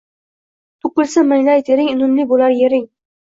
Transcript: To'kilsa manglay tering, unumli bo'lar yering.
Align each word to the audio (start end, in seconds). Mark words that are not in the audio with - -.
To'kilsa 0.85 1.23
manglay 1.33 1.63
tering, 1.69 1.91
unumli 1.93 2.27
bo'lar 2.33 2.57
yering. 2.63 2.89